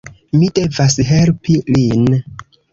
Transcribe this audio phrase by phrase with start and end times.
[0.37, 2.13] Mi devas helpi lin.